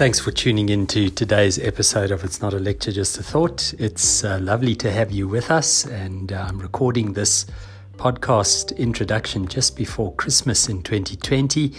Thanks 0.00 0.18
for 0.18 0.30
tuning 0.30 0.70
in 0.70 0.86
to 0.86 1.10
today's 1.10 1.58
episode 1.58 2.10
of 2.10 2.24
It's 2.24 2.40
Not 2.40 2.54
a 2.54 2.58
Lecture, 2.58 2.90
Just 2.90 3.18
a 3.18 3.22
Thought. 3.22 3.74
It's 3.78 4.24
uh, 4.24 4.38
lovely 4.40 4.74
to 4.76 4.90
have 4.90 5.10
you 5.10 5.28
with 5.28 5.50
us, 5.50 5.84
and 5.84 6.32
uh, 6.32 6.46
I'm 6.48 6.58
recording 6.58 7.12
this 7.12 7.44
podcast 7.98 8.74
introduction 8.78 9.46
just 9.46 9.76
before 9.76 10.14
Christmas 10.14 10.70
in 10.70 10.82
2020. 10.82 11.74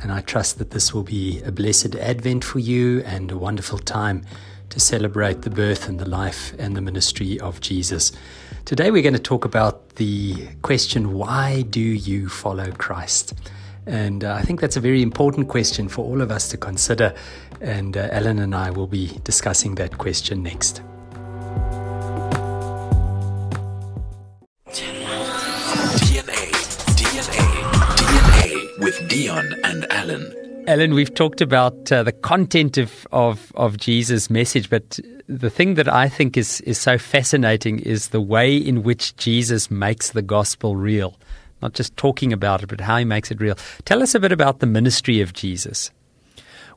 And 0.00 0.10
I 0.10 0.22
trust 0.22 0.56
that 0.60 0.70
this 0.70 0.94
will 0.94 1.02
be 1.02 1.42
a 1.42 1.52
blessed 1.52 1.94
Advent 1.96 2.42
for 2.42 2.58
you 2.58 3.02
and 3.02 3.30
a 3.30 3.36
wonderful 3.36 3.80
time 3.80 4.24
to 4.70 4.80
celebrate 4.80 5.42
the 5.42 5.50
birth 5.50 5.90
and 5.90 6.00
the 6.00 6.08
life 6.08 6.54
and 6.58 6.74
the 6.74 6.80
ministry 6.80 7.38
of 7.38 7.60
Jesus. 7.60 8.12
Today, 8.64 8.90
we're 8.90 9.02
going 9.02 9.12
to 9.12 9.18
talk 9.18 9.44
about 9.44 9.96
the 9.96 10.48
question 10.62 11.12
why 11.12 11.66
do 11.68 11.80
you 11.82 12.30
follow 12.30 12.72
Christ? 12.72 13.34
And 13.86 14.24
uh, 14.24 14.34
I 14.34 14.42
think 14.42 14.60
that's 14.60 14.76
a 14.76 14.80
very 14.80 15.02
important 15.02 15.48
question 15.48 15.88
for 15.88 16.04
all 16.04 16.20
of 16.20 16.30
us 16.30 16.48
to 16.48 16.56
consider. 16.56 17.14
And 17.60 17.96
uh, 17.96 18.08
Alan 18.12 18.38
and 18.38 18.54
I 18.54 18.70
will 18.70 18.86
be 18.86 19.18
discussing 19.24 19.74
that 19.76 19.98
question 19.98 20.42
next. 20.42 20.82
DNA, 24.66 26.52
DNA, 26.98 27.50
DNA 27.96 28.78
with 28.78 29.08
Dion 29.08 29.54
and 29.64 29.90
Alan. 29.90 30.34
Alan, 30.68 30.92
we've 30.92 31.14
talked 31.14 31.40
about 31.40 31.90
uh, 31.90 32.02
the 32.02 32.12
content 32.12 32.76
of, 32.76 33.06
of, 33.10 33.52
of 33.54 33.78
Jesus' 33.78 34.28
message, 34.28 34.68
but 34.68 35.00
the 35.26 35.48
thing 35.48 35.74
that 35.74 35.88
I 35.88 36.08
think 36.10 36.36
is, 36.36 36.60
is 36.62 36.78
so 36.78 36.98
fascinating 36.98 37.78
is 37.78 38.08
the 38.08 38.20
way 38.20 38.54
in 38.54 38.82
which 38.82 39.16
Jesus 39.16 39.70
makes 39.70 40.10
the 40.10 40.20
gospel 40.20 40.76
real 40.76 41.16
not 41.62 41.74
just 41.74 41.96
talking 41.96 42.32
about 42.32 42.62
it, 42.62 42.68
but 42.68 42.80
how 42.80 42.96
he 42.96 43.04
makes 43.04 43.30
it 43.30 43.40
real. 43.40 43.56
Tell 43.84 44.02
us 44.02 44.14
a 44.14 44.20
bit 44.20 44.32
about 44.32 44.60
the 44.60 44.66
ministry 44.66 45.20
of 45.20 45.32
Jesus. 45.32 45.90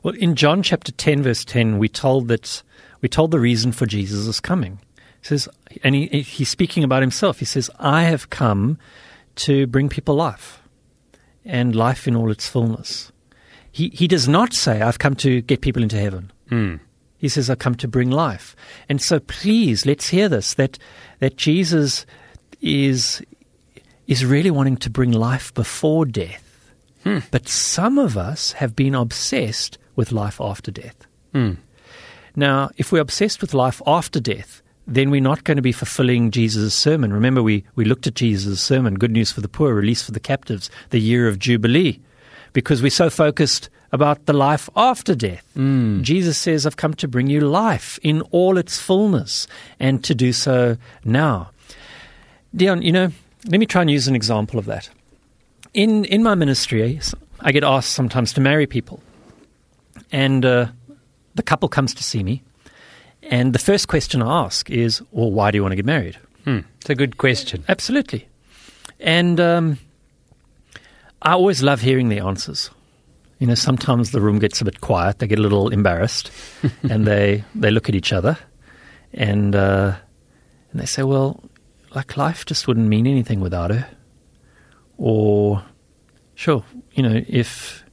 Well, 0.02 0.14
in 0.14 0.34
John 0.34 0.62
chapter 0.62 0.92
10, 0.92 1.22
verse 1.22 1.44
10, 1.44 1.78
we 1.78 1.88
told 1.88 2.28
that 2.28 2.62
we 3.00 3.08
told 3.08 3.30
the 3.30 3.40
reason 3.40 3.72
for 3.72 3.86
Jesus' 3.86 4.40
coming. 4.40 4.78
He 4.96 5.26
says, 5.28 5.48
and 5.84 5.94
he, 5.94 6.06
he's 6.22 6.48
speaking 6.48 6.84
about 6.84 7.02
himself. 7.02 7.38
He 7.38 7.44
says, 7.44 7.70
I 7.78 8.04
have 8.04 8.30
come 8.30 8.78
to 9.36 9.66
bring 9.66 9.88
people 9.88 10.14
life 10.14 10.62
and 11.44 11.74
life 11.74 12.06
in 12.06 12.16
all 12.16 12.30
its 12.30 12.48
fullness. 12.48 13.12
He, 13.70 13.88
he 13.90 14.06
does 14.06 14.28
not 14.28 14.52
say, 14.52 14.82
I've 14.82 14.98
come 14.98 15.16
to 15.16 15.40
get 15.40 15.60
people 15.60 15.82
into 15.82 15.98
heaven. 15.98 16.32
Mm. 16.50 16.80
He 17.18 17.28
says, 17.28 17.48
I've 17.48 17.58
come 17.58 17.76
to 17.76 17.88
bring 17.88 18.10
life. 18.10 18.54
And 18.88 19.00
so 19.00 19.20
please, 19.20 19.86
let's 19.86 20.08
hear 20.08 20.28
this, 20.28 20.54
that, 20.54 20.78
that 21.20 21.36
Jesus 21.36 22.04
is, 22.60 23.22
is 24.06 24.24
really 24.24 24.50
wanting 24.50 24.76
to 24.78 24.90
bring 24.90 25.12
life 25.12 25.52
before 25.54 26.04
death. 26.04 26.70
Hmm. 27.04 27.18
But 27.30 27.48
some 27.48 27.98
of 27.98 28.16
us 28.16 28.52
have 28.52 28.76
been 28.76 28.94
obsessed 28.94 29.78
with 29.96 30.12
life 30.12 30.40
after 30.40 30.70
death. 30.70 31.06
Hmm. 31.32 31.52
Now, 32.34 32.70
if 32.76 32.92
we're 32.92 33.00
obsessed 33.00 33.40
with 33.40 33.54
life 33.54 33.82
after 33.86 34.20
death, 34.20 34.62
then 34.86 35.10
we're 35.10 35.20
not 35.20 35.44
going 35.44 35.56
to 35.56 35.62
be 35.62 35.72
fulfilling 35.72 36.30
Jesus' 36.30 36.74
sermon. 36.74 37.12
Remember, 37.12 37.42
we, 37.42 37.64
we 37.74 37.84
looked 37.84 38.06
at 38.06 38.14
Jesus' 38.14 38.62
sermon, 38.62 38.98
Good 38.98 39.12
News 39.12 39.30
for 39.30 39.40
the 39.40 39.48
Poor, 39.48 39.74
Release 39.74 40.02
for 40.02 40.12
the 40.12 40.20
Captives, 40.20 40.70
the 40.90 40.98
year 40.98 41.28
of 41.28 41.38
Jubilee, 41.38 42.00
because 42.52 42.82
we're 42.82 42.90
so 42.90 43.10
focused 43.10 43.68
about 43.92 44.24
the 44.26 44.32
life 44.32 44.68
after 44.74 45.14
death. 45.14 45.46
Mm. 45.56 46.02
Jesus 46.02 46.38
says, 46.38 46.66
I've 46.66 46.76
come 46.76 46.94
to 46.94 47.06
bring 47.06 47.28
you 47.28 47.40
life 47.40 47.98
in 48.02 48.22
all 48.32 48.56
its 48.56 48.78
fullness 48.78 49.46
and 49.78 50.02
to 50.04 50.14
do 50.14 50.32
so 50.32 50.78
now. 51.04 51.50
Dion, 52.54 52.82
you 52.82 52.92
know, 52.92 53.12
let 53.46 53.58
me 53.58 53.66
try 53.66 53.82
and 53.82 53.90
use 53.90 54.08
an 54.08 54.14
example 54.14 54.58
of 54.58 54.66
that. 54.66 54.88
In 55.74 56.04
in 56.04 56.22
my 56.22 56.34
ministry, 56.34 57.00
I 57.40 57.52
get 57.52 57.64
asked 57.64 57.92
sometimes 57.92 58.32
to 58.34 58.40
marry 58.40 58.66
people, 58.66 59.02
and 60.10 60.44
uh, 60.44 60.66
the 61.34 61.42
couple 61.42 61.68
comes 61.68 61.94
to 61.94 62.02
see 62.02 62.22
me, 62.22 62.42
and 63.22 63.52
the 63.52 63.58
first 63.58 63.88
question 63.88 64.22
I 64.22 64.44
ask 64.44 64.70
is, 64.70 65.02
"Well, 65.12 65.30
why 65.30 65.50
do 65.50 65.56
you 65.56 65.62
want 65.62 65.72
to 65.72 65.76
get 65.76 65.86
married?" 65.86 66.18
Hmm. 66.44 66.60
It's 66.80 66.90
a 66.90 66.94
good 66.94 67.16
question. 67.16 67.64
Absolutely, 67.68 68.28
and 69.00 69.40
um, 69.40 69.78
I 71.22 71.32
always 71.32 71.62
love 71.62 71.80
hearing 71.80 72.10
the 72.10 72.20
answers. 72.20 72.70
You 73.38 73.46
know, 73.48 73.54
sometimes 73.54 74.12
the 74.12 74.20
room 74.20 74.38
gets 74.38 74.60
a 74.60 74.64
bit 74.64 74.80
quiet; 74.80 75.18
they 75.18 75.26
get 75.26 75.38
a 75.38 75.42
little 75.42 75.70
embarrassed, 75.70 76.30
and 76.88 77.06
they 77.06 77.44
they 77.54 77.70
look 77.70 77.88
at 77.88 77.94
each 77.94 78.12
other, 78.12 78.36
and 79.14 79.56
uh, 79.56 79.94
and 80.70 80.80
they 80.80 80.86
say, 80.86 81.02
"Well, 81.02 81.42
like 81.94 82.16
life 82.16 82.44
just 82.44 82.66
wouldn't 82.66 82.88
mean 82.88 83.06
anything 83.06 83.40
without 83.40 83.70
her. 83.70 83.88
Or, 84.98 85.64
sure, 86.34 86.64
you 86.92 87.02
know, 87.02 87.22
if 87.28 87.84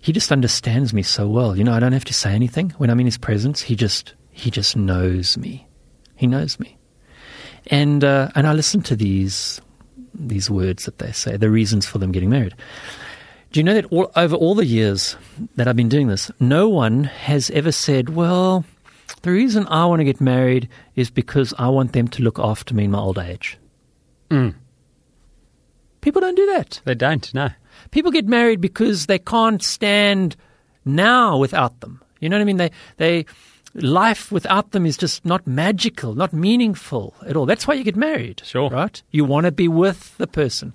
he 0.00 0.12
just 0.12 0.32
understands 0.32 0.94
me 0.94 1.02
so 1.02 1.28
well, 1.28 1.56
you 1.56 1.64
know, 1.64 1.72
I 1.72 1.80
don't 1.80 1.92
have 1.92 2.04
to 2.06 2.14
say 2.14 2.32
anything 2.32 2.70
when 2.78 2.90
I'm 2.90 3.00
in 3.00 3.06
his 3.06 3.18
presence. 3.18 3.60
He 3.60 3.76
just, 3.76 4.14
he 4.30 4.50
just 4.50 4.76
knows 4.76 5.36
me. 5.36 5.66
He 6.16 6.26
knows 6.26 6.58
me. 6.58 6.78
And, 7.66 8.02
uh, 8.02 8.30
and 8.34 8.46
I 8.46 8.52
listen 8.54 8.82
to 8.82 8.96
these, 8.96 9.60
these 10.14 10.50
words 10.50 10.86
that 10.86 10.98
they 10.98 11.12
say, 11.12 11.36
the 11.36 11.50
reasons 11.50 11.86
for 11.86 11.98
them 11.98 12.12
getting 12.12 12.30
married. 12.30 12.54
Do 13.52 13.60
you 13.60 13.64
know 13.64 13.74
that 13.74 13.86
all, 13.86 14.10
over 14.16 14.36
all 14.36 14.54
the 14.54 14.64
years 14.64 15.16
that 15.56 15.68
I've 15.68 15.76
been 15.76 15.88
doing 15.88 16.06
this, 16.06 16.30
no 16.40 16.68
one 16.68 17.04
has 17.04 17.50
ever 17.50 17.72
said, 17.72 18.10
well, 18.10 18.64
the 19.22 19.30
reason 19.30 19.66
I 19.68 19.84
want 19.86 20.00
to 20.00 20.04
get 20.04 20.20
married 20.20 20.68
is 20.96 21.10
because 21.10 21.52
I 21.58 21.68
want 21.68 21.92
them 21.92 22.08
to 22.08 22.22
look 22.22 22.38
after 22.38 22.74
me 22.74 22.84
in 22.84 22.90
my 22.90 22.98
old 22.98 23.18
age. 23.18 23.58
Mm. 24.30 24.54
People 26.00 26.20
don't 26.20 26.36
do 26.36 26.46
that. 26.46 26.80
They 26.84 26.94
don't, 26.94 27.32
no. 27.34 27.50
People 27.90 28.10
get 28.10 28.26
married 28.26 28.60
because 28.60 29.06
they 29.06 29.18
can't 29.18 29.62
stand 29.62 30.36
now 30.84 31.36
without 31.36 31.80
them. 31.80 32.02
You 32.20 32.28
know 32.28 32.36
what 32.36 32.42
I 32.42 32.44
mean? 32.44 32.56
They, 32.56 32.70
they, 32.96 33.26
life 33.74 34.32
without 34.32 34.72
them 34.72 34.86
is 34.86 34.96
just 34.96 35.24
not 35.24 35.46
magical, 35.46 36.14
not 36.14 36.32
meaningful 36.32 37.14
at 37.26 37.36
all. 37.36 37.46
That's 37.46 37.66
why 37.66 37.74
you 37.74 37.84
get 37.84 37.96
married. 37.96 38.42
Sure. 38.44 38.70
Right? 38.70 39.02
You 39.10 39.24
want 39.24 39.46
to 39.46 39.52
be 39.52 39.68
with 39.68 40.16
the 40.18 40.26
person. 40.26 40.74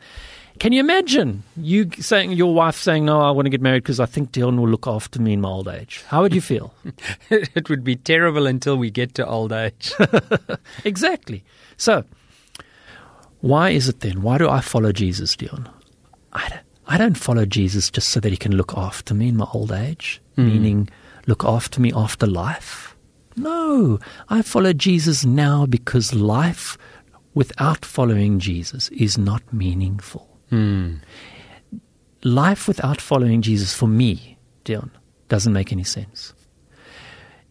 Can 0.60 0.72
you 0.72 0.80
imagine 0.80 1.44
you 1.58 1.90
saying 2.00 2.32
your 2.32 2.54
wife 2.54 2.78
saying, 2.78 3.06
"No, 3.06 3.20
I 3.22 3.32
want 3.32 3.46
to 3.46 3.50
get 3.50 3.62
married 3.62 3.84
because 3.84 4.00
I 4.00 4.06
think 4.06 4.32
Dion 4.32 4.60
will 4.60 4.70
look 4.70 4.88
after 4.88 5.22
me 5.22 5.34
in 5.34 5.42
my 5.42 5.50
old 5.50 5.68
age"? 5.68 6.04
How 6.08 6.22
would 6.22 6.34
you 6.34 6.42
feel? 6.42 6.74
it 7.30 7.70
would 7.70 7.84
be 7.84 7.96
terrible 7.98 8.48
until 8.48 8.78
we 8.78 8.90
get 8.90 9.14
to 9.16 9.28
old 9.28 9.52
age. 9.52 9.94
exactly. 10.86 11.44
So, 11.78 12.04
why 13.42 13.72
is 13.72 13.90
it 13.90 14.00
then? 14.00 14.22
Why 14.22 14.38
do 14.38 14.50
I 14.50 14.62
follow 14.62 14.92
Jesus, 14.92 15.36
Dion? 15.36 15.70
I 16.34 16.48
don't, 16.50 16.62
I 16.88 16.98
don't 16.98 17.18
follow 17.18 17.46
Jesus 17.46 17.90
just 17.90 18.10
so 18.10 18.20
that 18.22 18.30
he 18.32 18.38
can 18.38 18.56
look 18.56 18.74
after 18.78 19.14
me 19.14 19.28
in 19.30 19.38
my 19.38 19.48
old 19.54 19.72
age, 19.72 20.22
Mm. 20.38 20.46
meaning 20.52 20.90
look 21.28 21.44
after 21.46 21.80
me 21.82 21.92
after 21.96 22.28
life. 22.28 22.96
No, 23.38 24.00
I 24.30 24.42
follow 24.42 24.74
Jesus 24.74 25.26
now 25.26 25.66
because 25.66 26.14
life 26.14 26.78
without 27.34 27.84
following 27.86 28.40
Jesus 28.40 28.90
is 28.90 29.18
not 29.18 29.42
meaningful. 29.54 30.35
Hmm. 30.50 30.96
Life 32.24 32.68
without 32.68 33.02
following 33.02 33.42
Jesus 33.42 33.74
for 33.74 33.88
me, 33.88 34.38
Dion, 34.64 34.92
doesn't 35.30 35.54
make 35.54 35.72
any 35.72 35.84
sense. 35.84 36.34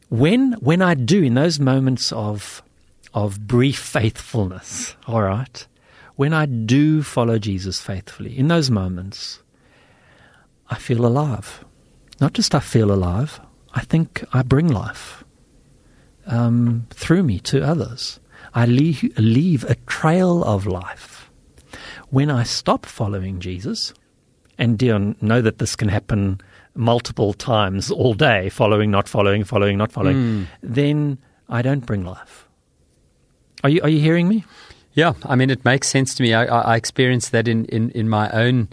When 0.08 0.52
when 0.54 0.82
I 0.82 0.94
do 0.94 1.22
in 1.22 1.34
those 1.34 1.58
moments 1.58 2.12
of 2.12 2.62
of 3.12 3.46
brief 3.46 3.78
faithfulness, 3.78 4.96
all 5.06 5.22
right, 5.22 5.66
when 6.16 6.32
I 6.32 6.46
do 6.46 7.02
follow 7.02 7.38
Jesus 7.38 7.80
faithfully, 7.80 8.36
in 8.38 8.48
those 8.48 8.70
moments, 8.70 9.42
I 10.70 10.76
feel 10.76 11.04
alive. 11.06 11.64
Not 12.20 12.32
just 12.32 12.54
I 12.54 12.60
feel 12.60 12.92
alive, 12.92 13.40
I 13.74 13.80
think 13.80 14.24
I 14.32 14.42
bring 14.42 14.68
life 14.68 15.24
um, 16.26 16.86
through 16.90 17.24
me 17.24 17.40
to 17.40 17.64
others. 17.64 18.20
I 18.54 18.66
leave, 18.66 19.12
leave 19.18 19.64
a 19.64 19.74
trail 19.86 20.44
of 20.44 20.66
life. 20.66 21.13
When 22.14 22.30
I 22.30 22.44
stop 22.44 22.86
following 22.86 23.40
Jesus, 23.40 23.92
and 24.56 24.78
Dion, 24.78 25.16
know 25.20 25.40
that 25.42 25.58
this 25.58 25.74
can 25.74 25.88
happen 25.88 26.40
multiple 26.76 27.32
times 27.32 27.90
all 27.90 28.14
day, 28.14 28.50
following, 28.50 28.90
not 28.92 29.08
following, 29.08 29.42
following, 29.42 29.76
not 29.76 29.90
following, 29.90 30.16
Mm. 30.16 30.46
then 30.62 31.18
I 31.48 31.60
don't 31.62 31.84
bring 31.84 32.04
life. 32.04 32.48
Are 33.64 33.70
you, 33.70 33.80
are 33.82 33.88
you 33.88 33.98
hearing 33.98 34.28
me? 34.28 34.44
Yeah, 34.92 35.14
I 35.24 35.34
mean, 35.34 35.50
it 35.50 35.64
makes 35.64 35.88
sense 35.88 36.14
to 36.14 36.22
me. 36.22 36.34
I, 36.34 36.44
I, 36.44 36.60
I 36.72 36.76
experienced 36.76 37.32
that 37.32 37.48
in, 37.48 37.64
in, 37.64 37.90
in 37.90 38.08
my 38.08 38.30
own 38.30 38.68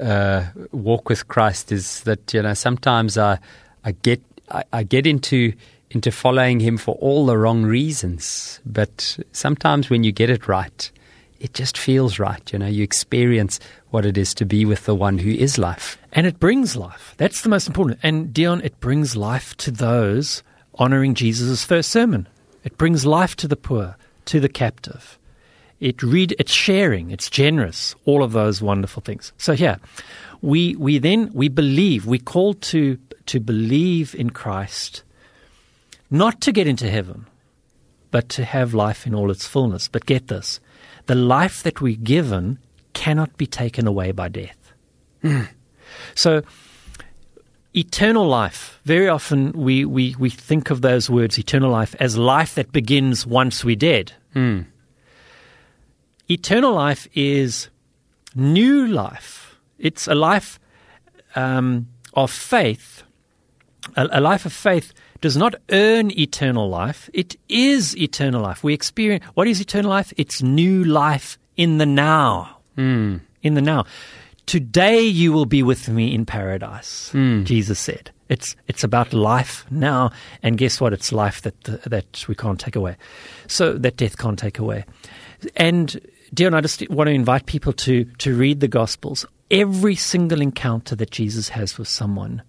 uh, 0.00 0.46
walk 0.72 1.10
with 1.10 1.28
Christ. 1.28 1.70
Is 1.72 2.00
that 2.04 2.32
you 2.32 2.40
know 2.40 2.54
sometimes 2.54 3.18
I 3.18 3.38
I 3.84 3.92
get 3.92 4.22
I, 4.50 4.62
I 4.72 4.82
get 4.82 5.06
into 5.06 5.52
into 5.90 6.10
following 6.10 6.60
Him 6.60 6.78
for 6.78 6.94
all 7.06 7.26
the 7.26 7.36
wrong 7.36 7.64
reasons, 7.64 8.60
but 8.64 9.18
sometimes 9.32 9.90
when 9.90 10.04
you 10.04 10.12
get 10.12 10.30
it 10.30 10.48
right, 10.48 10.90
it 11.40 11.54
just 11.54 11.78
feels 11.78 12.18
right. 12.18 12.52
You 12.52 12.58
know, 12.58 12.66
you 12.66 12.82
experience 12.82 13.60
what 13.90 14.04
it 14.04 14.18
is 14.18 14.34
to 14.34 14.44
be 14.44 14.64
with 14.64 14.84
the 14.84 14.94
One 14.94 15.18
who 15.18 15.30
is 15.30 15.58
life. 15.58 15.98
And 16.12 16.26
it 16.26 16.40
brings 16.40 16.76
life. 16.76 17.14
That's 17.16 17.42
the 17.42 17.48
most 17.48 17.68
important. 17.68 18.00
And 18.02 18.32
Dion, 18.32 18.60
it 18.62 18.78
brings 18.80 19.16
life 19.16 19.56
to 19.58 19.70
those 19.70 20.42
honoring 20.74 21.14
Jesus' 21.14 21.64
first 21.64 21.90
sermon. 21.90 22.28
It 22.64 22.76
brings 22.76 23.06
life 23.06 23.36
to 23.36 23.48
the 23.48 23.56
poor, 23.56 23.96
to 24.26 24.40
the 24.40 24.48
captive. 24.48 25.18
It 25.80 26.02
read, 26.02 26.34
it's 26.38 26.52
sharing, 26.52 27.10
it's 27.12 27.30
generous, 27.30 27.94
all 28.04 28.22
of 28.22 28.32
those 28.32 28.60
wonderful 28.60 29.00
things. 29.02 29.32
So 29.38 29.52
yeah, 29.52 29.76
we 30.42 30.74
we 30.76 30.98
then 30.98 31.30
we 31.32 31.48
believe, 31.48 32.04
we 32.04 32.18
call 32.18 32.54
to 32.54 32.98
to 33.26 33.38
believe 33.38 34.14
in 34.14 34.30
Christ, 34.30 35.04
not 36.10 36.40
to 36.40 36.52
get 36.52 36.66
into 36.66 36.90
heaven, 36.90 37.26
but 38.10 38.28
to 38.30 38.44
have 38.44 38.74
life 38.74 39.06
in 39.06 39.14
all 39.14 39.30
its 39.30 39.46
fullness. 39.46 39.86
But 39.86 40.06
get 40.06 40.26
this 40.26 40.58
the 41.08 41.14
life 41.14 41.62
that 41.64 41.80
we're 41.80 41.96
given 41.96 42.58
cannot 42.92 43.36
be 43.36 43.46
taken 43.46 43.86
away 43.86 44.12
by 44.12 44.28
death. 44.28 44.72
So, 46.14 46.42
eternal 47.74 48.26
life, 48.26 48.78
very 48.84 49.08
often 49.08 49.52
we, 49.52 49.84
we, 49.84 50.14
we 50.18 50.30
think 50.30 50.70
of 50.70 50.82
those 50.82 51.08
words, 51.08 51.38
eternal 51.38 51.70
life, 51.70 51.96
as 51.98 52.16
life 52.16 52.54
that 52.54 52.72
begins 52.72 53.26
once 53.26 53.64
we're 53.64 53.74
dead. 53.74 54.12
Eternal 56.28 56.74
life 56.74 57.08
is 57.14 57.68
new 58.34 58.86
life. 58.86 59.56
It's 59.78 60.06
a 60.06 60.14
life 60.14 60.60
um, 61.34 61.88
of 62.12 62.30
faith. 62.30 63.02
A, 63.96 64.08
a 64.12 64.20
life 64.20 64.46
of 64.46 64.52
faith 64.52 64.92
does 65.20 65.36
not 65.36 65.54
earn 65.70 66.10
eternal 66.18 66.68
life. 66.68 67.10
It 67.12 67.36
is 67.48 67.96
eternal 67.96 68.42
life. 68.42 68.62
We 68.62 68.74
experience 68.74 69.24
what 69.34 69.48
is 69.48 69.60
eternal 69.60 69.90
life? 69.90 70.12
It's 70.16 70.42
new 70.42 70.84
life 70.84 71.38
in 71.56 71.78
the 71.78 71.86
now. 71.86 72.58
In 73.42 73.54
the 73.54 73.62
now. 73.62 73.84
Today 74.46 75.02
you 75.02 75.32
will 75.32 75.46
be 75.46 75.62
with 75.62 75.88
me 75.88 76.14
in 76.14 76.24
paradise. 76.24 77.10
Jesus 77.44 77.78
said. 77.78 78.10
It's 78.28 78.56
it's 78.66 78.84
about 78.84 79.12
life 79.12 79.64
now, 79.70 80.10
and 80.42 80.58
guess 80.58 80.80
what? 80.80 80.92
It's 80.92 81.12
life 81.12 81.40
that 81.42 81.62
that 81.64 82.26
we 82.28 82.34
can't 82.34 82.60
take 82.60 82.76
away, 82.76 82.96
so 83.46 83.72
that 83.72 83.96
death 83.96 84.18
can't 84.18 84.38
take 84.38 84.58
away. 84.58 84.84
And 85.56 85.98
Dion, 86.34 86.52
I 86.52 86.60
just 86.60 86.88
want 86.90 87.08
to 87.08 87.14
invite 87.14 87.46
people 87.46 87.72
to 87.72 88.04
to 88.04 88.36
read 88.36 88.60
the 88.60 88.68
Gospels. 88.68 89.24
Every 89.50 89.94
single 89.94 90.42
encounter 90.42 90.94
that 90.96 91.10
Jesus 91.10 91.48
has 91.48 91.78
with 91.78 91.88
someone, 91.88 92.42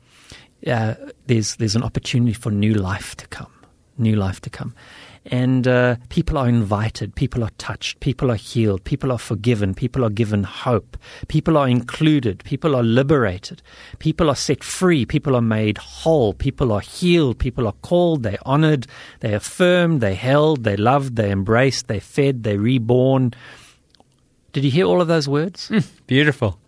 uh, 0.67 0.95
there's 1.29 1.55
there's 1.57 1.75
an 1.75 1.83
opportunity 1.83 2.33
for 2.33 2.51
new 2.51 2.73
life 2.73 3.15
to 3.15 3.27
come, 3.27 3.53
new 3.97 4.15
life 4.15 4.41
to 4.41 4.49
come, 4.49 4.73
and 5.27 5.67
uh, 5.67 5.95
people 6.09 6.39
are 6.39 6.49
invited, 6.49 7.13
people 7.13 7.43
are 7.43 7.51
touched, 7.59 7.99
people 7.99 8.31
are 8.31 8.35
healed, 8.35 8.83
people 8.83 9.11
are 9.11 9.19
forgiven, 9.19 9.75
people 9.75 10.03
are 10.03 10.09
given 10.09 10.43
hope, 10.43 10.97
people 11.27 11.55
are 11.55 11.67
included, 11.67 12.43
people 12.45 12.75
are 12.75 12.81
liberated, 12.81 13.61
people 13.99 14.27
are 14.27 14.35
set 14.35 14.63
free, 14.63 15.05
people 15.05 15.35
are 15.35 15.41
made 15.41 15.77
whole, 15.77 16.33
people 16.33 16.71
are 16.71 16.81
healed, 16.81 17.37
people 17.37 17.67
are 17.67 17.77
called, 17.83 18.23
they're 18.23 18.39
honored, 18.43 18.87
they're 19.19 19.37
affirmed, 19.37 20.01
they're 20.01 20.15
held, 20.15 20.63
they're 20.63 20.77
loved, 20.77 21.15
they're 21.15 21.31
embraced, 21.31 21.87
they're 21.87 22.01
fed, 22.01 22.41
they're 22.41 22.59
reborn. 22.59 23.33
Did 24.51 24.65
you 24.65 24.71
hear 24.71 24.85
all 24.85 24.99
of 24.99 25.07
those 25.07 25.29
words? 25.29 25.71
Beautiful. 26.07 26.59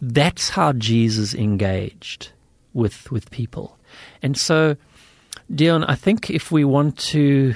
that's 0.00 0.48
how 0.48 0.72
Jesus 0.72 1.34
engaged 1.34 2.32
with 2.72 3.10
with 3.10 3.30
people. 3.30 3.78
And 4.22 4.36
so, 4.36 4.76
Dion, 5.54 5.84
I 5.84 5.94
think 5.94 6.30
if 6.30 6.50
we 6.50 6.64
want 6.64 6.98
to 7.10 7.54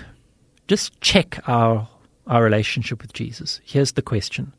just 0.69 1.01
check 1.01 1.41
our 1.49 1.89
our 2.27 2.43
relationship 2.43 3.03
with 3.03 3.13
Jesus, 3.13 3.61
here's 3.65 3.93
the 3.93 4.03
question: 4.03 4.53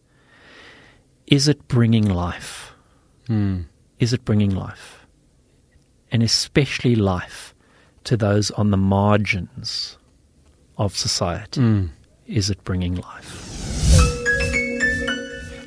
Is 1.28 1.48
it 1.48 1.68
bringing 1.68 2.08
life? 2.08 2.74
Hmm. 3.28 3.62
Is 4.00 4.14
it 4.14 4.26
bringing 4.26 4.52
life, 4.52 5.06
and 6.12 6.22
especially 6.22 6.96
life 6.96 7.56
to 8.04 8.18
those 8.18 8.52
on 8.52 8.72
the 8.72 8.78
margins 8.78 9.98
of 10.78 10.96
society? 10.96 11.62
Hmm. 11.62 11.86
Is 12.28 12.50
it 12.50 12.64
bringing 12.64 12.96
life? 12.96 13.56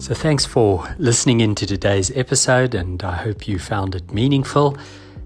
So, 0.09 0.15
thanks 0.15 0.43
for 0.43 0.91
listening 0.97 1.39
into 1.39 1.67
today's 1.67 2.09
episode, 2.17 2.73
and 2.73 3.03
I 3.03 3.15
hope 3.15 3.47
you 3.47 3.59
found 3.59 3.93
it 3.93 4.11
meaningful 4.11 4.75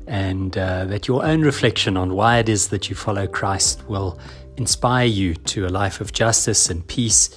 and 0.07 0.57
uh, 0.57 0.83
that 0.83 1.07
your 1.07 1.23
own 1.23 1.39
reflection 1.39 1.95
on 1.95 2.15
why 2.15 2.39
it 2.39 2.49
is 2.49 2.67
that 2.67 2.89
you 2.89 2.95
follow 2.97 3.25
Christ 3.25 3.87
will 3.87 4.19
inspire 4.57 5.05
you 5.05 5.35
to 5.35 5.65
a 5.65 5.69
life 5.69 6.01
of 6.01 6.11
justice 6.11 6.69
and 6.69 6.85
peace, 6.85 7.29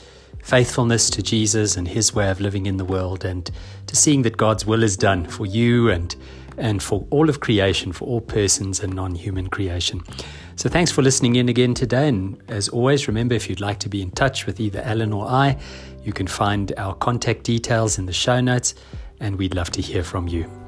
faithfulness 0.42 1.08
to 1.10 1.22
Jesus 1.22 1.76
and 1.76 1.86
his 1.86 2.12
way 2.12 2.30
of 2.30 2.40
living 2.40 2.66
in 2.66 2.78
the 2.78 2.84
world, 2.84 3.24
and 3.24 3.48
to 3.86 3.94
seeing 3.94 4.22
that 4.22 4.36
God's 4.36 4.66
will 4.66 4.82
is 4.82 4.96
done 4.96 5.24
for 5.24 5.46
you 5.46 5.88
and 5.88 6.16
and 6.58 6.82
for 6.82 7.06
all 7.10 7.28
of 7.28 7.40
creation, 7.40 7.92
for 7.92 8.06
all 8.06 8.20
persons 8.20 8.80
and 8.80 8.94
non 8.94 9.14
human 9.14 9.48
creation. 9.48 10.02
So, 10.56 10.68
thanks 10.68 10.90
for 10.90 11.02
listening 11.02 11.36
in 11.36 11.48
again 11.48 11.74
today. 11.74 12.08
And 12.08 12.42
as 12.48 12.68
always, 12.68 13.08
remember 13.08 13.34
if 13.34 13.48
you'd 13.48 13.60
like 13.60 13.78
to 13.80 13.88
be 13.88 14.02
in 14.02 14.10
touch 14.10 14.46
with 14.46 14.60
either 14.60 14.80
Alan 14.82 15.12
or 15.12 15.26
I, 15.26 15.58
you 16.02 16.12
can 16.12 16.26
find 16.26 16.72
our 16.76 16.94
contact 16.94 17.42
details 17.44 17.98
in 17.98 18.06
the 18.06 18.12
show 18.12 18.40
notes, 18.40 18.74
and 19.20 19.36
we'd 19.36 19.54
love 19.54 19.70
to 19.72 19.82
hear 19.82 20.02
from 20.02 20.28
you. 20.28 20.65